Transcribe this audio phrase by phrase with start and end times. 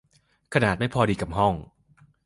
[0.53, 1.53] ขนาดไม่พอดีกับห้อง